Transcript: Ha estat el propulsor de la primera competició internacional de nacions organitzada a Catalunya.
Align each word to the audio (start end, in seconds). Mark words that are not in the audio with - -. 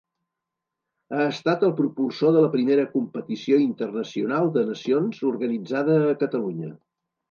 Ha 1.17 1.27
estat 1.33 1.65
el 1.67 1.75
propulsor 1.81 2.33
de 2.37 2.43
la 2.47 2.51
primera 2.57 2.87
competició 2.97 3.63
internacional 3.69 4.53
de 4.59 4.67
nacions 4.75 5.25
organitzada 5.35 6.05
a 6.13 6.23
Catalunya. 6.27 6.77